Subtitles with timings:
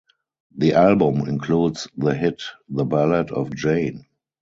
[0.57, 4.07] The album includes the hit "The Ballad of Jayne".